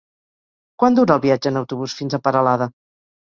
[0.83, 2.69] Quant dura el viatge en autobús fins a Peralada?